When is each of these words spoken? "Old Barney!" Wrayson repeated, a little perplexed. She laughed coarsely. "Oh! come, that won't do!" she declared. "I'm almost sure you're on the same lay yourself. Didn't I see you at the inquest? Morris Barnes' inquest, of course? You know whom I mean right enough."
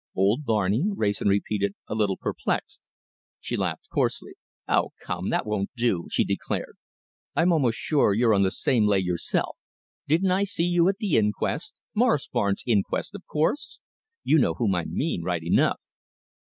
"Old 0.15 0.45
Barney!" 0.45 0.85
Wrayson 0.95 1.27
repeated, 1.27 1.75
a 1.87 1.93
little 1.93 2.17
perplexed. 2.17 2.89
She 3.39 3.55
laughed 3.55 3.87
coarsely. 3.91 4.33
"Oh! 4.67 4.93
come, 4.99 5.29
that 5.29 5.45
won't 5.45 5.69
do!" 5.77 6.07
she 6.09 6.23
declared. 6.23 6.75
"I'm 7.35 7.53
almost 7.53 7.77
sure 7.77 8.11
you're 8.15 8.33
on 8.33 8.41
the 8.41 8.49
same 8.49 8.87
lay 8.87 8.97
yourself. 8.97 9.59
Didn't 10.07 10.31
I 10.31 10.43
see 10.43 10.65
you 10.65 10.87
at 10.89 10.97
the 10.97 11.17
inquest? 11.17 11.79
Morris 11.93 12.27
Barnes' 12.27 12.63
inquest, 12.65 13.13
of 13.13 13.27
course? 13.27 13.79
You 14.23 14.39
know 14.39 14.55
whom 14.55 14.73
I 14.73 14.85
mean 14.85 15.21
right 15.21 15.43
enough." 15.43 15.79